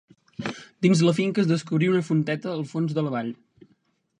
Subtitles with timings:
[0.85, 3.31] Dins la finca es descobrí una fonteta al fons de la vall.